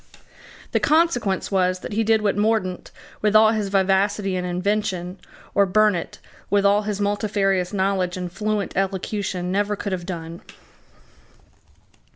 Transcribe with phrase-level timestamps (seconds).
[0.71, 2.89] The consequence was that he did what Mordaunt,
[3.21, 5.19] with all his vivacity and invention,
[5.53, 6.17] or Burnet,
[6.49, 10.41] with all his multifarious knowledge and fluent elocution never could have done.